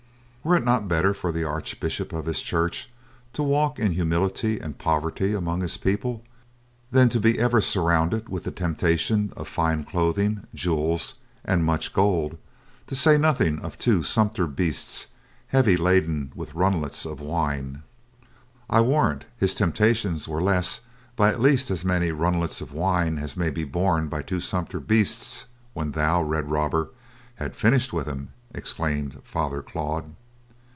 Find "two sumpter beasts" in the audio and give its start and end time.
13.77-15.09, 24.23-25.45